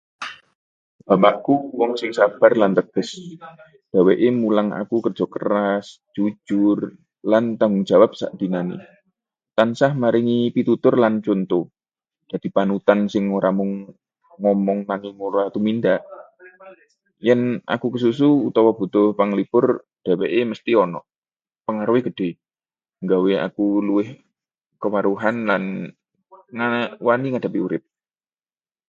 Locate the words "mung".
13.59-13.71